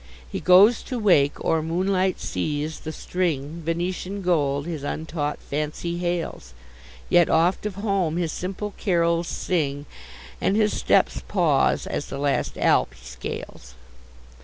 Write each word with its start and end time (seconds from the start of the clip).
He 0.27 0.39
goes 0.39 0.81
to 0.81 0.97
wake 0.97 1.39
o'er 1.45 1.61
moonlight 1.61 2.19
seas 2.19 2.79
the 2.79 2.91
string, 2.91 3.61
Venetian 3.63 4.23
gold 4.23 4.65
his 4.65 4.83
untaught 4.83 5.37
fancy 5.39 5.99
hails! 5.99 6.55
Yet 7.07 7.29
oft 7.29 7.67
of 7.67 7.75
home 7.75 8.17
his 8.17 8.31
simple 8.31 8.73
carols 8.77 9.27
sing, 9.27 9.85
And 10.41 10.55
his 10.55 10.75
steps 10.75 11.21
pause, 11.27 11.85
as 11.85 12.07
the 12.07 12.17
last 12.17 12.57
Alp 12.57 12.95
he 12.95 13.05
scales. 13.05 13.75